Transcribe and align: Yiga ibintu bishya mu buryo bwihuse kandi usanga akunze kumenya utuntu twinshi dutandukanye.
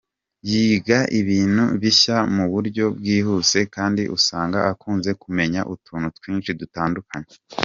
Yiga 0.49 0.97
ibintu 1.19 1.63
bishya 1.81 2.17
mu 2.35 2.45
buryo 2.53 2.85
bwihuse 2.97 3.59
kandi 3.75 4.03
usanga 4.17 4.57
akunze 4.71 5.09
kumenya 5.21 5.59
utuntu 5.73 6.07
twinshi 6.17 6.51
dutandukanye. 6.61 7.31